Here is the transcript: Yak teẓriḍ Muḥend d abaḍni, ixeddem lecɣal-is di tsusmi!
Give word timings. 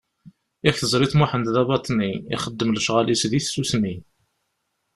Yak 0.65 0.77
teẓriḍ 0.77 1.13
Muḥend 1.15 1.47
d 1.55 1.57
abaḍni, 1.61 2.11
ixeddem 2.35 2.73
lecɣal-is 2.75 3.23
di 3.31 3.39
tsusmi! 3.41 3.95